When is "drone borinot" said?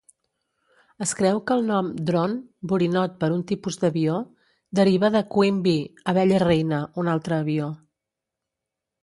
2.07-3.13